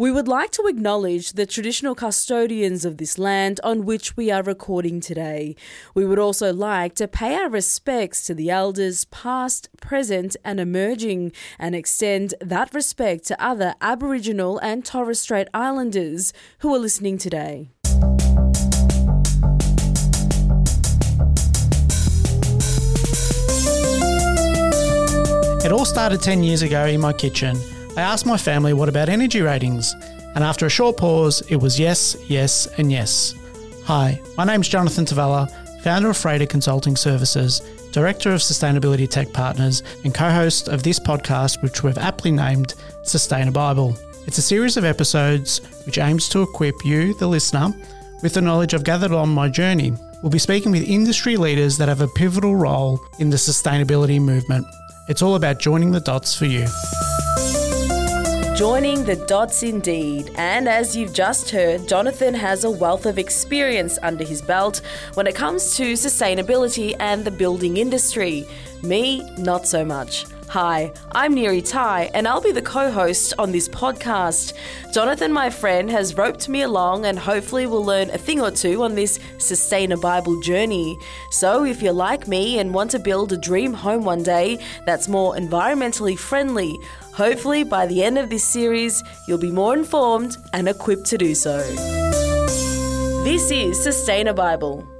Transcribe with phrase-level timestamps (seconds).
[0.00, 4.42] We would like to acknowledge the traditional custodians of this land on which we are
[4.42, 5.56] recording today.
[5.94, 11.32] We would also like to pay our respects to the elders past, present, and emerging,
[11.58, 17.68] and extend that respect to other Aboriginal and Torres Strait Islanders who are listening today.
[25.62, 27.58] It all started 10 years ago in my kitchen.
[27.96, 29.94] I asked my family what about energy ratings,
[30.36, 33.34] and after a short pause, it was yes, yes, and yes.
[33.84, 35.50] Hi, my name's Jonathan Tavella,
[35.82, 41.00] founder of Frater Consulting Services, director of Sustainability Tech Partners, and co host of this
[41.00, 43.98] podcast, which we've aptly named Sustainabible.
[44.24, 47.70] It's a series of episodes which aims to equip you, the listener,
[48.22, 49.92] with the knowledge I've gathered on my journey.
[50.22, 54.64] We'll be speaking with industry leaders that have a pivotal role in the sustainability movement.
[55.08, 56.68] It's all about joining the dots for you.
[58.60, 60.32] Joining the dots indeed.
[60.36, 64.82] And as you've just heard, Jonathan has a wealth of experience under his belt
[65.14, 68.46] when it comes to sustainability and the building industry.
[68.82, 70.26] Me, not so much.
[70.50, 74.52] Hi, I'm Neri Tai, and I'll be the co host on this podcast.
[74.92, 78.82] Jonathan, my friend, has roped me along, and hopefully, we'll learn a thing or two
[78.82, 80.98] on this Sustainabible journey.
[81.30, 85.06] So, if you're like me and want to build a dream home one day that's
[85.06, 86.80] more environmentally friendly,
[87.20, 91.34] hopefully, by the end of this series, you'll be more informed and equipped to do
[91.34, 91.58] so.
[93.24, 94.99] This is Sustainabible.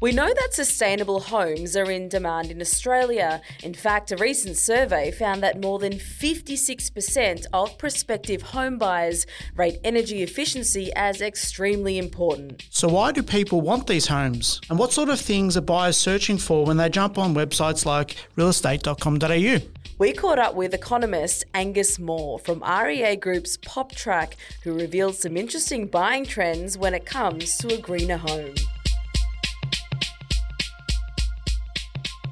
[0.00, 3.42] We know that sustainable homes are in demand in Australia.
[3.62, 9.26] In fact, a recent survey found that more than 56% of prospective home buyers
[9.56, 12.66] rate energy efficiency as extremely important.
[12.70, 14.62] So, why do people want these homes?
[14.70, 18.16] And what sort of things are buyers searching for when they jump on websites like
[18.38, 19.58] realestate.com.au?
[19.98, 25.88] We caught up with economist Angus Moore from REA Group's PropTrack, who revealed some interesting
[25.88, 28.54] buying trends when it comes to a greener home.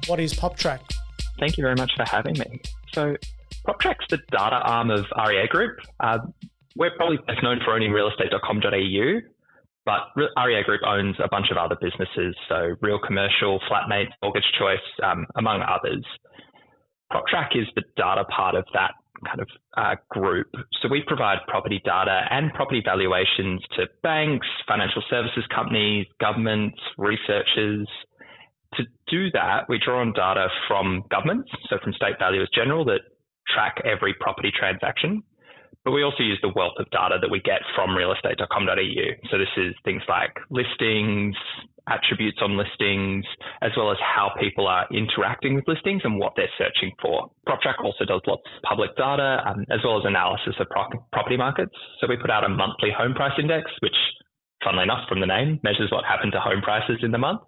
[0.09, 0.79] What is PropTrack?
[1.39, 2.59] Thank you very much for having me.
[2.93, 3.15] So,
[3.67, 5.77] PropTrack's the data arm of REA Group.
[5.99, 6.17] Uh,
[6.75, 9.19] we're probably best known for owning realestate.com.au,
[9.85, 14.79] but REA Group owns a bunch of other businesses, so Real Commercial, Flatmates, Mortgage Choice,
[15.03, 16.03] um, among others.
[17.13, 18.93] PropTrack is the data part of that
[19.27, 20.47] kind of uh, group.
[20.81, 27.87] So we provide property data and property valuations to banks, financial services companies, governments, researchers,
[29.09, 33.01] do that, we draw on data from governments, so from state valuers general that
[33.53, 35.23] track every property transaction.
[35.85, 39.07] But we also use the wealth of data that we get from realestate.com.au.
[39.31, 41.35] So this is things like listings,
[41.87, 43.25] attributes on listings,
[43.61, 47.31] as well as how people are interacting with listings and what they're searching for.
[47.47, 51.37] PropTrack also does lots of public data, um, as well as analysis of pro- property
[51.37, 51.73] markets.
[52.01, 53.95] So we put out a monthly home price index, which,
[54.63, 57.41] funnily enough, from the name, measures what happened to home prices in the month.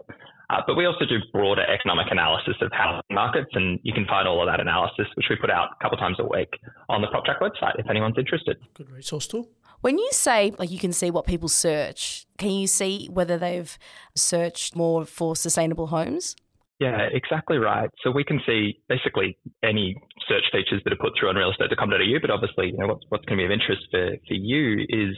[0.52, 4.28] Uh, but we also do broader economic analysis of housing markets, and you can find
[4.28, 6.50] all of that analysis, which we put out a couple times a week
[6.90, 8.58] on the PropTrack website if anyone's interested.
[8.74, 9.48] Good resource tool.
[9.80, 13.78] When you say like you can see what people search, can you see whether they've
[14.16, 16.36] searched more for sustainable homes?
[16.80, 17.90] Yeah, exactly right.
[18.04, 19.96] So we can see basically any
[20.28, 23.38] search features that are put through on realestate.com.au, but obviously, you know, what's, what's going
[23.38, 25.16] to be of interest for, for you is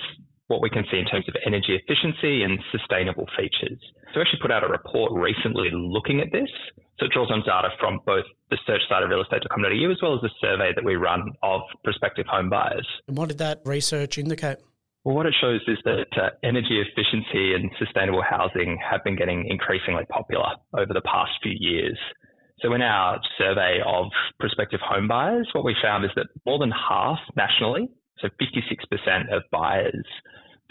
[0.53, 3.81] what we can see in terms of energy efficiency and sustainable features.
[4.13, 6.49] So we actually put out a report recently looking at this.
[7.01, 10.21] So it draws on data from both the search site of realestate.com.au as well as
[10.21, 12.87] the survey that we run of prospective home buyers.
[13.07, 14.57] And what did that research indicate?
[15.03, 19.47] Well, what it shows is that uh, energy efficiency and sustainable housing have been getting
[19.49, 21.97] increasingly popular over the past few years.
[22.61, 24.05] So in our survey of
[24.39, 27.89] prospective home buyers, what we found is that more than half nationally,
[28.19, 30.05] so 56% of buyers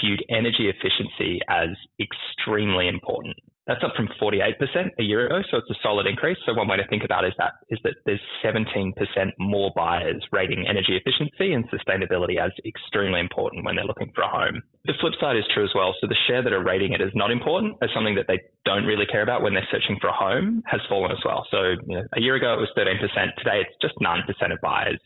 [0.03, 1.69] viewed energy efficiency as
[2.01, 3.37] extremely important.
[3.67, 4.59] That's up from 48%
[4.99, 6.37] a year ago, so it's a solid increase.
[6.47, 8.93] So one way to think about is that is that there's 17%
[9.39, 14.29] more buyers rating energy efficiency and sustainability as extremely important when they're looking for a
[14.29, 14.63] home.
[14.85, 15.95] The flip side is true as well.
[16.01, 18.85] So the share that are rating it as not important as something that they don't
[18.85, 21.47] really care about when they're searching for a home has fallen as well.
[21.53, 22.99] So you know, a year ago it was 13%.
[23.39, 24.99] Today it's just 9% of buyers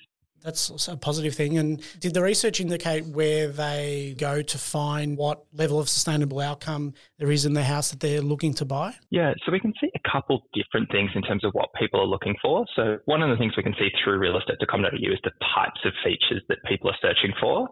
[0.47, 1.59] that's a positive thing.
[1.59, 6.95] And did the research indicate where they go to find what level of sustainable outcome
[7.19, 8.95] there is in the house that they're looking to buy?
[9.11, 12.07] Yeah, so we can see a couple different things in terms of what people are
[12.07, 12.65] looking for.
[12.77, 16.43] So one of the things we can see through realestate.com.au is the types of features
[16.49, 17.69] that people are searching for.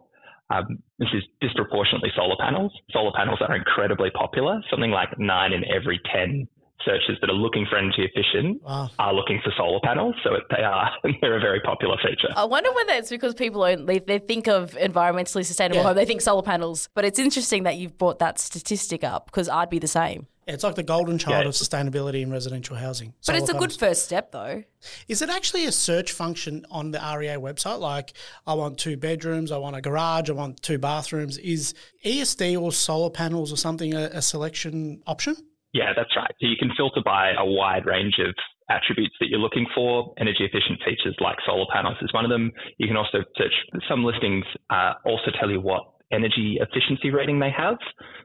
[0.51, 2.73] Um, this is disproportionately solar panels.
[2.91, 4.61] Solar panels are incredibly popular.
[4.69, 6.49] Something like nine in every 10
[6.85, 8.91] searches that are looking for energy efficient Wow.
[8.99, 10.15] are looking for solar panels.
[10.25, 10.91] So it, they are
[11.21, 12.29] they're a very popular feature.
[12.37, 15.83] I wonder whether it's because people only they think of environmentally sustainable Yeah.
[15.89, 16.89] home, they think solar panels.
[16.95, 20.27] But it's interesting that you've brought that statistic up because I'd be the same.
[20.47, 21.49] Yeah, it's like the golden child Yeah.
[21.49, 23.15] of sustainability in residential housing.
[23.27, 24.63] But it's a Solar good first step, though.
[25.09, 27.79] Is it actually a search function on the REA website?
[27.81, 28.13] Like,
[28.47, 31.39] I want two bedrooms, I want a garage, I want two bathrooms.
[31.39, 31.73] Is
[32.05, 35.35] ESD or solar panels or something a, a selection option?
[35.75, 36.31] Yeah, that's right.
[36.41, 38.33] So you can filter by a wide range of
[38.71, 40.15] attributes that you're looking for.
[40.19, 42.53] Energy efficient features like solar panels is one of them.
[42.79, 43.53] You can also search,
[43.89, 45.83] some listings uh, also tell you what
[46.13, 47.77] energy efficiency rating they have.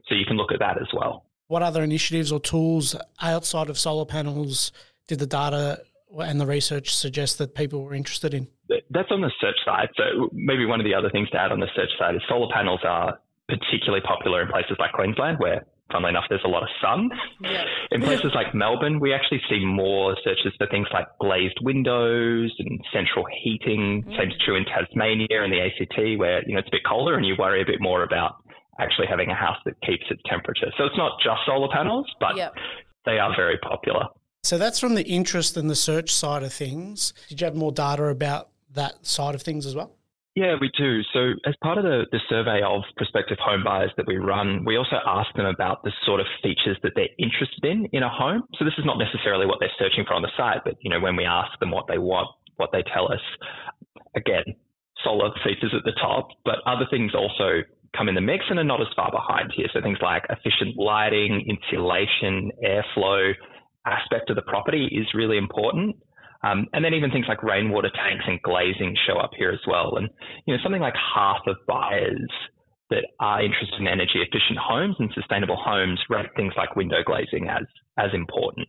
[0.07, 1.25] So you can look at that as well.
[1.47, 4.71] What other initiatives or tools outside of solar panels
[5.07, 5.81] did the data
[6.19, 8.47] and the research suggest that people were interested in?
[8.91, 9.89] That's on the search side.
[9.97, 12.53] So maybe one of the other things to add on the search side is solar
[12.53, 16.69] panels are particularly popular in places like Queensland where funnily enough, there's a lot of
[16.81, 17.09] sun.
[17.41, 17.65] Yeah.
[17.91, 22.79] In places like Melbourne, we actually see more searches for things like glazed windows and
[22.93, 24.03] central heating.
[24.07, 24.17] Mm.
[24.17, 27.25] Same's true in Tasmania and the ACT, where you know it's a bit colder and
[27.25, 28.35] you worry a bit more about
[28.79, 30.71] actually having a house that keeps its temperature.
[30.77, 32.55] So it's not just solar panels, but Yep.
[33.05, 34.05] they are very popular.
[34.43, 37.13] So that's from the interest and the search side of things.
[37.27, 39.95] Did you have more data about that side of things as well?
[40.39, 41.01] Yeah, we do.
[41.11, 44.77] So, as part of the, the survey of prospective home buyers that we run, we
[44.77, 48.43] also ask them about the sort of features that they're interested in in a home.
[48.57, 51.01] So, this is not necessarily what they're searching for on the site, but you know,
[51.01, 53.19] when we ask them what they want, what they tell us,
[54.15, 54.45] again,
[55.03, 57.59] solar features at the top, but other things also
[57.97, 59.67] come in the mix and are not as far behind here.
[59.73, 63.33] So, things like efficient lighting, insulation, airflow
[63.85, 65.97] aspect of the property is really important.
[66.41, 69.97] Um, and then even things like rainwater tanks and glazing show up here as well.
[69.97, 70.09] And
[70.45, 72.29] you know, something like half of buyers
[72.89, 77.47] that are interested in energy efficient homes and sustainable homes rate things like window glazing
[77.49, 77.65] as
[77.97, 78.67] as important.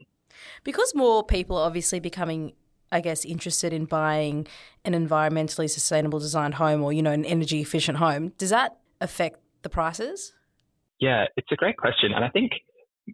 [0.64, 2.52] Because more people are obviously becoming,
[2.92, 4.46] I guess, interested in buying
[4.84, 9.38] an environmentally sustainable designed home or, you know, an energy efficient home, does that affect
[9.62, 10.32] the prices?
[10.98, 12.52] Yeah, it's a great question, and I think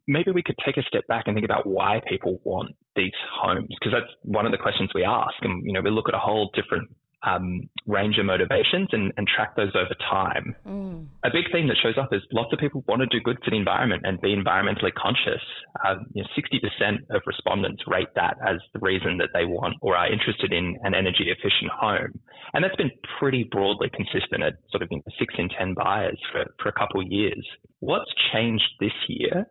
[0.09, 3.69] maybe we could take a step back and think about why people want these homes
[3.79, 6.19] because that's one of the questions we ask, and you know, we look at a
[6.19, 6.89] whole different
[7.27, 10.55] um, range of motivations and, and track those over time.
[10.67, 11.07] Mm.
[11.25, 13.51] a big theme that shows up is lots of people want to do good for
[13.51, 15.43] the environment and be environmentally conscious.
[15.85, 19.97] Um, you know, 60% of respondents rate that as the reason that they want or
[19.97, 22.21] are interested in an energy efficient home.
[22.55, 26.19] And that's been pretty broadly consistent at sort of you know, six in 10 buyers
[26.33, 27.45] for, for a couple of years.
[27.81, 29.47] What's changed this year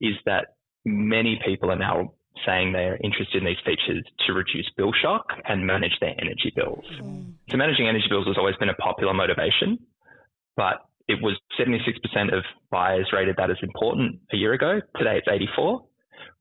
[0.00, 2.12] is that many people are now
[2.46, 6.84] saying they're interested in these features to reduce bill shock and manage their energy bills.
[7.00, 7.34] Mm.
[7.50, 9.78] So managing energy bills has always been a popular motivation,
[10.56, 14.80] but it was 76% of buyers rated that as important a year ago.
[14.96, 15.84] Today it's 84.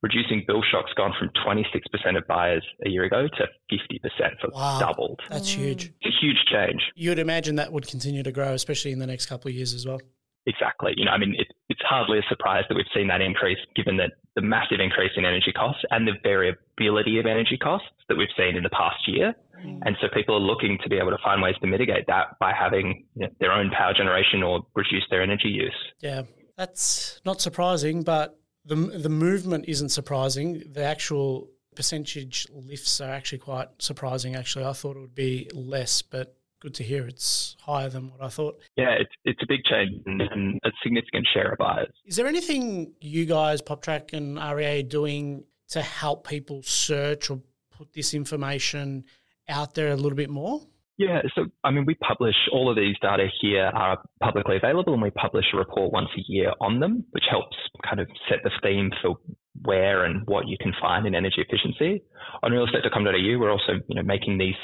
[0.03, 4.71] Reducing bill shock's gone from 26% of buyers a year ago to 50%, so Wow.
[4.71, 5.19] it's doubled.
[5.29, 5.55] That's mm.
[5.55, 5.93] huge.
[6.01, 6.81] It's a huge change.
[6.95, 9.88] You'd imagine that would continue to grow, especially in the next couple of years as
[9.88, 10.00] well.
[10.45, 10.93] Exactly.
[10.95, 13.98] You know, I mean, it, it's hardly a surprise that we've seen that increase given
[13.98, 18.34] that the massive increase in energy costs and the variability of energy costs that we've
[18.38, 19.34] seen in the past year.
[19.66, 19.80] Mm.
[19.86, 22.54] And so people are looking to be able to find ways to mitigate that by
[22.54, 25.75] having you know, their own power generation or reduce their energy use.
[26.00, 26.24] Yeah,
[26.57, 30.63] that's not surprising, but the the movement isn't surprising.
[30.72, 34.36] The actual percentage lifts are actually quite surprising.
[34.36, 38.21] Actually, I thought it would be less, but good to hear it's higher than what
[38.21, 38.59] I thought.
[38.75, 41.93] Yeah, it's, it's a big change and, a significant share of buyers.
[42.05, 47.41] Is there anything you guys, PropTrack and REA, are doing to help people search or
[47.71, 49.05] put this information
[49.49, 50.61] out there a little bit more?
[50.97, 55.01] Yeah, so I mean, we publish all of these data here are publicly available, and
[55.01, 57.55] we publish a report once a year on them, which helps
[57.87, 59.15] kind of set the theme for
[59.61, 62.01] where and what you can find in energy efficiency.
[62.41, 64.55] On realestate.com.au, we're also you know making these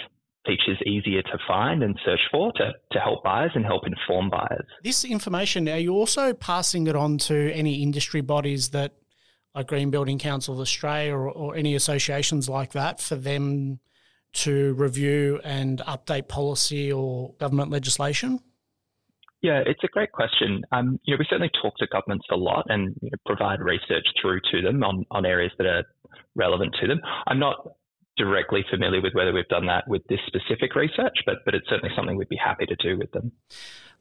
[0.46, 4.66] features easier to find and search for to, to help buyers and help inform buyers.
[4.84, 8.94] This information, are you also passing it on to any industry bodies that,
[9.56, 13.80] like Green Building Council of Australia or, or any associations like that, for them
[14.34, 18.40] to review and update policy or government legislation?
[19.42, 20.64] Yeah, it's a great question.
[20.72, 24.08] Um, you know, we certainly talk to governments a lot and you know, provide research
[24.22, 25.84] through to them on, on areas that are
[26.36, 27.02] relevant to them.
[27.28, 27.74] I'm not
[28.18, 31.94] directly familiar with whether we've done that with this specific research, but but it's certainly
[31.96, 33.32] something we'd be happy to do with them.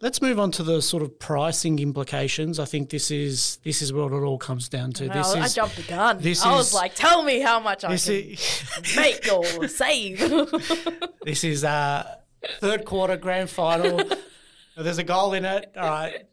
[0.01, 2.59] Let's move on to the sort of pricing implications.
[2.59, 5.05] I think this is this is what it all comes down to.
[5.05, 6.19] This Well, I is jumped the gun.
[6.21, 10.19] this I was like, tell me how much I this can is make or save.
[11.25, 12.17] this is uh
[12.61, 14.03] third quarter grand final.
[14.77, 15.71] There's a goal in it.
[15.77, 16.27] All right,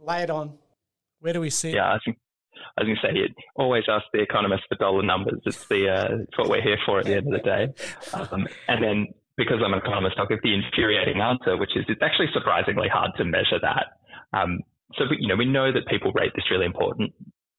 [0.00, 0.54] lay it on.
[1.20, 1.74] Where do we sit?
[1.74, 2.16] Yeah, I think
[2.76, 5.40] I was going to say, it always ask the economist for dollar numbers.
[5.44, 7.68] It's the uh, it's what we're here for at the end of the day.
[8.14, 12.02] Um, and then because I'm an economist, I'll give the infuriating answer, which is it's
[12.02, 13.98] actually surprisingly hard to measure that.
[14.32, 14.60] Um,
[14.96, 17.12] so you know we know that people rate this really important.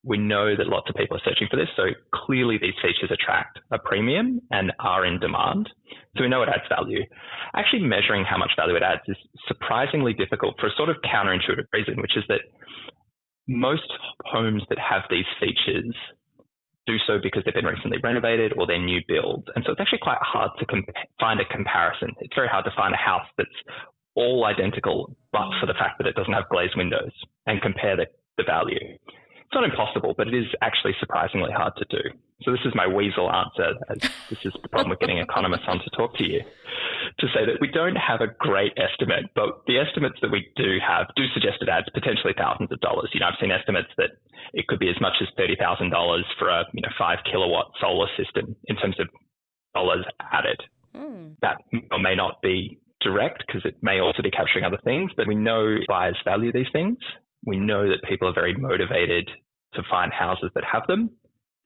[0.06, 1.70] We know that lots of people are searching for this.
[1.78, 5.70] So clearly these features attract a premium and are in demand.
[6.18, 7.06] So we know it adds value.
[7.56, 9.16] Actually measuring how much value it adds is
[9.48, 12.42] surprisingly difficult for a sort of counterintuitive reason, which is that
[13.48, 13.92] most
[14.26, 15.96] homes that have these features
[16.86, 19.48] do so because they've been recently renovated or they're new builds.
[19.56, 22.10] And so it's actually quite hard to comp- find a comparison.
[22.20, 23.50] It's very hard to find a house that's
[24.16, 25.60] all identical, but mm.
[25.60, 27.12] for the fact that it doesn't have glazed windows
[27.48, 28.06] and compare the,
[28.38, 28.98] the value.
[29.54, 32.02] It's not impossible, but it is actually surprisingly hard to do.
[32.42, 33.78] So this is my weasel answer.
[34.28, 36.42] This is the problem with getting economists on to talk to you
[37.20, 40.82] to say that we don't have a great estimate, but the estimates that we do
[40.82, 43.12] have do suggest it adds potentially thousands of dollars.
[43.14, 44.18] You know, I've seen estimates that
[44.54, 47.78] it could be as much as thirty thousand dollars for a you know five kilowatt
[47.80, 49.06] solar system in terms of
[49.76, 50.58] dollars added.
[50.98, 51.36] Mm.
[51.46, 55.12] That may or may not be direct because it may also be capturing other things,
[55.16, 56.98] but we know buyers value these things.
[57.46, 59.30] We know that people are very motivated
[59.74, 61.10] to find houses that have them.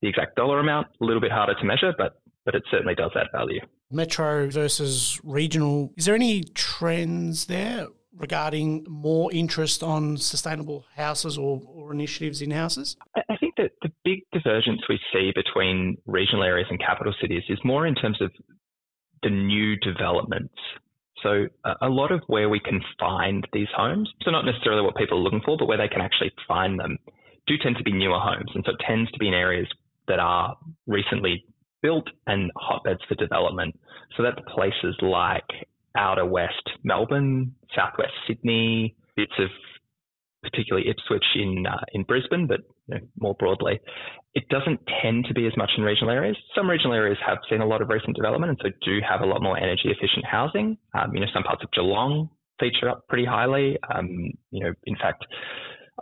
[0.01, 3.11] The exact dollar amount, a little bit harder to measure, but but it certainly does
[3.13, 3.59] add value.
[3.91, 5.91] Metro versus regional.
[5.97, 12.51] Is there any trends there regarding more interest on sustainable houses or, or initiatives in
[12.51, 12.95] houses?
[13.15, 17.59] I think that the big divergence we see between regional areas and capital cities is
[17.65, 18.31] more in terms of
[19.23, 20.55] the new developments.
[21.23, 21.47] So
[21.81, 25.21] a lot of where we can find these homes, so not necessarily what people are
[25.21, 26.97] looking for, but where they can actually find them,
[27.47, 28.51] do tend to be newer homes.
[28.53, 29.67] And so it tends to be in areas
[30.07, 30.55] that are
[30.85, 31.43] recently
[31.81, 33.77] built and hotbeds for development.
[34.15, 35.43] So that's places like
[35.95, 39.49] outer west Melbourne, southwest Sydney, bits of
[40.43, 43.79] particularly Ipswich in uh, in Brisbane, but you know, more broadly,
[44.33, 46.37] it doesn't tend to be as much in regional areas.
[46.55, 49.25] Some regional areas have seen a lot of recent development, and so do have a
[49.25, 50.77] lot more energy efficient housing.
[50.93, 52.29] Um, you know, some parts of Geelong
[52.59, 53.77] feature up pretty highly.
[53.93, 55.25] Um, you know, in fact,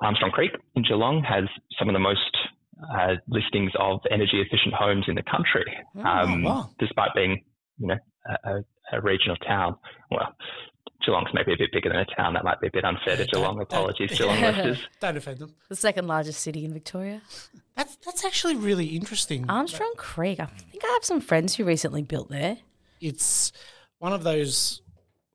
[0.02, 1.46] Armstrong Creek in Geelong has
[1.80, 2.20] some of the most
[2.94, 5.66] uh, listings of energy efficient homes in the country,
[5.98, 6.70] oh, um, wow.
[6.80, 7.44] despite being,
[7.78, 7.98] you know,
[8.44, 9.76] a, a, regional town.
[10.12, 10.36] Well,
[11.06, 12.34] Geelong's maybe a bit bigger than a town.
[12.34, 13.62] That might be a bit unfair to Geelong.
[13.62, 14.88] Apologies, Geelong listeners.
[15.00, 15.54] Don't offend them.
[15.70, 17.22] The second largest city in Victoria.
[17.76, 19.50] That's that's actually really interesting.
[19.50, 20.40] Armstrong Creek.
[20.40, 22.58] I think I have some friends who recently built there.
[23.02, 23.52] It's
[24.00, 24.82] one of those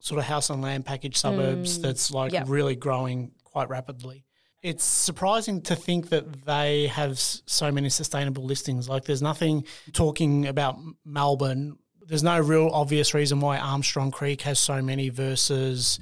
[0.01, 2.47] sort of house and land package suburbs mm, that's like yep.
[2.49, 4.25] really growing quite rapidly
[4.63, 8.89] it's surprising to think that they have so many sustainable listings.
[8.89, 11.79] Like, there's nothing talking about Melbourne.
[12.11, 16.01] There's no real obvious reason why Armstrong Creek has so many versus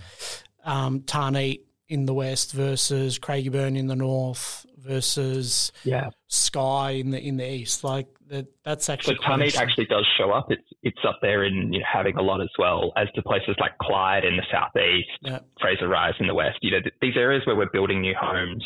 [0.65, 6.09] um, Tarneit in the west versus Craigieburn in the north versus yeah.
[6.29, 7.85] Skye in the in the east.
[7.85, 9.17] Like that, that's actually.
[9.17, 10.51] So Tarneit actually does show up.
[10.51, 13.57] It's it's up there in you know, having a lot as well as to places
[13.61, 15.41] like Clyde in the southeast, yeah.
[15.61, 16.57] Fraser Rise in the west.
[16.63, 18.65] You know, th- these areas where we're building new homes.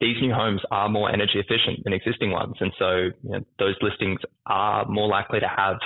[0.00, 3.76] These new homes are more energy efficient than existing ones, and so you know, those
[3.82, 5.76] listings are more likely to have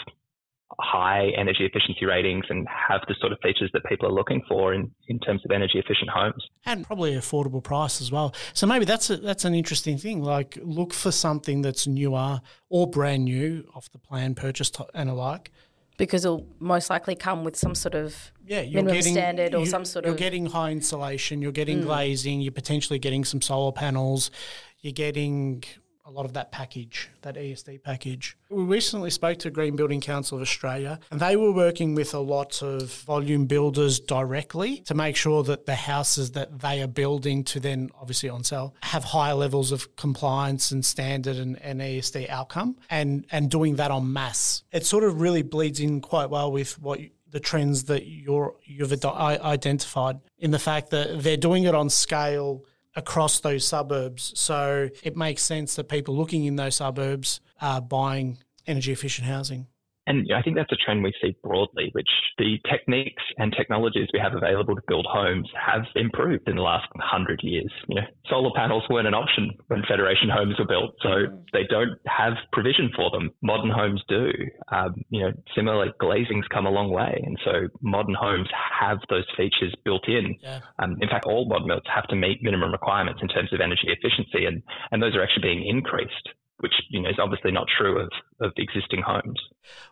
[0.81, 4.75] high energy efficiency ratings and have the sort of features that people are looking for
[4.75, 6.47] in, in terms of energy efficient homes.
[6.67, 8.35] And probably affordable price as well.
[8.53, 10.23] So maybe that's a, that's an interesting thing.
[10.23, 15.51] Like look for something that's newer or brand new off the plan purchase and alike.
[15.97, 19.61] Because it'll most likely come with some sort of yeah, you're minimum getting, standard or
[19.61, 20.21] you, some sort you're of.
[20.21, 21.85] You're getting high insulation, you're getting mm.
[21.85, 24.33] glazing, you're potentially getting some solar panels,
[24.81, 25.63] you're getting
[26.07, 28.37] a lot of that package, that ESD package.
[28.51, 32.19] We recently spoke to Green Building Council of Australia, and they were working with a
[32.19, 37.43] lot of volume builders directly to make sure that the houses that they are building
[37.45, 42.29] to then obviously on sale have higher levels of compliance and standard and, and ESD
[42.29, 44.63] outcome, and and doing that on mass.
[44.73, 47.01] It sort of really bleeds in quite well with what.
[47.01, 51.91] You, the trends that you're, you've identified in the fact that they're doing it on
[51.91, 52.65] scale
[52.97, 54.33] across those suburbs.
[54.37, 59.67] So it makes sense that people looking in those suburbs are buying energy efficient housing.
[60.07, 62.09] And I think that's a trend we see broadly, which
[62.39, 66.87] the techniques and technologies we have available to build homes have improved in the last
[67.01, 67.73] hundred years.
[67.89, 71.45] You know, solar panels weren't an option when Federation homes were built, so mm.
[71.53, 73.31] they don't have provision for them.
[73.43, 74.31] Modern homes do.
[74.69, 78.49] Um, you know, similarly, glazing's come a long way, and so modern homes
[78.81, 80.37] have those features built in.
[80.43, 80.61] Yeah.
[80.79, 83.89] Um, in fact, all modern builds have to meet minimum requirements in terms of energy
[83.89, 86.29] efficiency, and and those are actually being increased
[86.65, 88.09] which you know is obviously not true of,
[88.41, 89.39] of existing homes.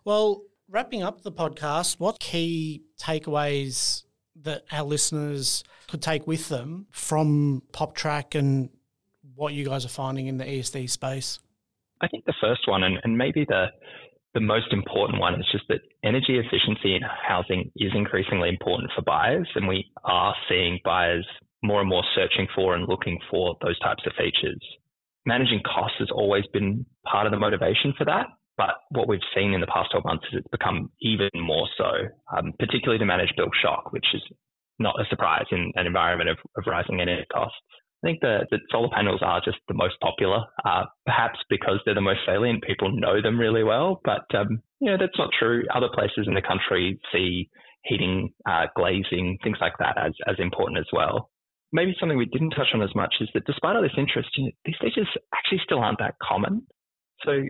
[0.06, 4.04] Well, wrapping up the podcast, what key takeaways
[4.36, 8.70] that our listeners could take with them from PropTrack and
[9.34, 11.40] what you guys are finding in the ESD space?
[12.00, 13.66] I think the first one, and, and maybe the
[14.32, 19.02] the most important one, is just that energy efficiency in housing is increasingly important for
[19.02, 21.26] buyers, and we are seeing buyers
[21.62, 24.64] more and more searching for and looking for those types of features.
[25.26, 28.26] Managing costs has always been part of the motivation for that,
[28.56, 31.90] but what we've seen in the past 12 months is it's become even more so,
[32.36, 34.22] um, particularly to manage bill shock, which is
[34.78, 37.56] not a surprise in an environment of, of rising energy costs.
[38.02, 41.94] I think the, the solar panels are just the most popular, uh, perhaps because they're
[41.94, 42.64] the most salient.
[42.64, 45.62] People know them really well, but um, that's not true.
[45.72, 47.48] Other places in the country see
[47.84, 51.30] heating, uh, glazing, things like that as as important as well.
[51.72, 54.44] Maybe something we didn't touch on as much is that despite all this interest, you
[54.44, 56.66] know, these features actually still aren't that common.
[57.24, 57.44] So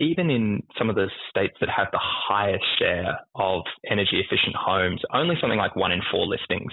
[0.00, 5.00] even in some of the states that have the highest share of energy efficient homes,
[5.12, 6.72] only something like one in four listings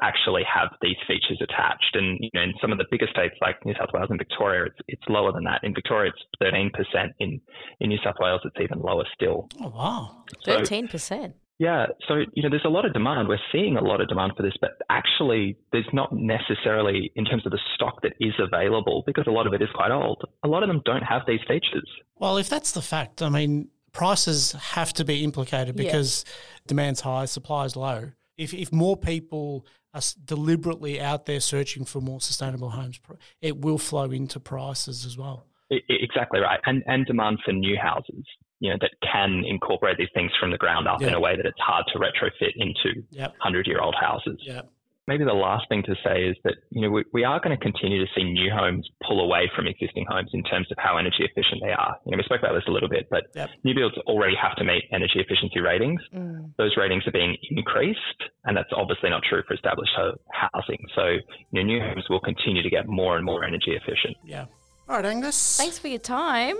[0.00, 1.94] actually have these features attached.
[1.94, 4.66] And you know, in some of the bigger states like New South Wales and Victoria,
[4.66, 5.60] it's, it's lower than that.
[5.64, 6.70] In Victoria, it's 13%.
[7.18, 7.40] In,
[7.80, 9.48] in New South Wales, it's even lower still.
[9.60, 10.24] Oh, wow.
[10.46, 11.32] 13%.
[11.58, 13.26] Yeah, so you know, there's a lot of demand.
[13.26, 17.44] We're seeing a lot of demand for this, but actually, there's not necessarily in terms
[17.46, 20.22] of the stock that is available because a lot of it is quite old.
[20.44, 21.88] A lot of them don't have these features.
[22.16, 26.32] Well, if that's the fact, I mean, prices have to be implicated because yeah.
[26.68, 28.12] demand's high, supply is low.
[28.36, 33.00] If if more people are deliberately out there searching for more sustainable homes,
[33.42, 35.46] it will flow into prices as well.
[35.70, 38.24] Exactly right, and and demand for new houses,
[38.60, 41.10] you know, that can incorporate these things from the ground up yep.
[41.10, 43.02] in a way that it's hard to retrofit into
[43.40, 44.38] hundred year old houses.
[44.42, 44.68] Yep
[45.08, 47.60] maybe the last thing to say is that you know we, we are going to
[47.60, 51.24] continue to see new homes pull away from existing homes in terms of how energy
[51.24, 51.96] efficient they are.
[52.04, 53.48] You know, we spoke about this a little bit, but yep.
[53.64, 56.00] new builds already have to meet energy efficiency ratings.
[56.14, 56.52] Mm.
[56.58, 59.90] Those ratings are being increased, and that's obviously not true for established
[60.30, 60.84] housing.
[60.94, 61.16] So
[61.50, 64.16] you know, new homes will continue to get more and more energy efficient.
[64.22, 64.44] Yeah.
[64.88, 65.56] All right, Angus.
[65.56, 66.56] Thanks for your time.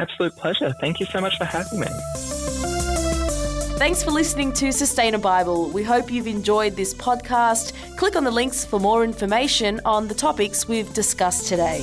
[0.00, 0.74] Absolute pleasure.
[0.80, 1.86] Thank you so much for having me.
[3.76, 5.72] Thanks for listening to Sustainabible.
[5.72, 7.72] We hope you've enjoyed this podcast.
[7.96, 11.80] Click on the links for more information on the topics we've discussed today.